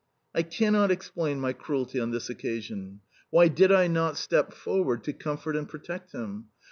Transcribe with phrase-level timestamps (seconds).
[0.33, 3.01] I cannot explain my cruelty on this occasion.
[3.29, 6.45] Why did I not step forward to comfort and protect him?